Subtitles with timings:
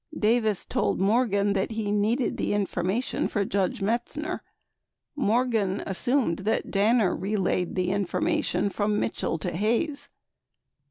[0.17, 4.39] Davis told Morgan that he needed the information for Judge Metzner;
[5.15, 10.09] Morgan assumed that Danner relayed the information from Mitchell to Hayes.